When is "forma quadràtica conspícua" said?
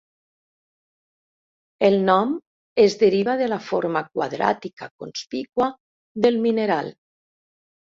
3.67-5.71